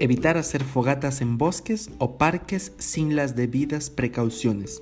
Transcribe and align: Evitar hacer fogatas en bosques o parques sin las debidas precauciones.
Evitar 0.00 0.36
hacer 0.36 0.62
fogatas 0.62 1.20
en 1.20 1.38
bosques 1.38 1.90
o 1.98 2.18
parques 2.18 2.72
sin 2.78 3.16
las 3.16 3.34
debidas 3.34 3.90
precauciones. 3.90 4.80